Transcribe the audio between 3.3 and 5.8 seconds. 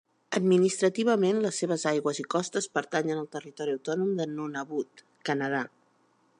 territori autònom de Nunavut, Canadà.